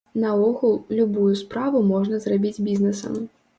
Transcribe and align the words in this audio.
Наогул, 0.21 0.73
любую 0.99 1.27
справу 1.43 1.83
можна 1.93 2.23
зрабіць 2.27 2.63
бізнесам. 2.73 3.23